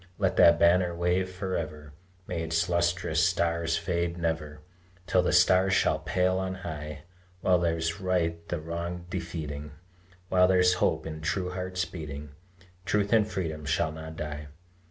[0.17, 1.93] Let that banner wave forever,
[2.25, 4.61] May its lustrous stars fade never,
[5.05, 7.03] Till the stars shall pale on high;
[7.41, 9.73] While there's right the wrong defeating,
[10.27, 12.29] While there's hope in true hearts beating,
[12.83, 14.47] Truth and freedom shall not die.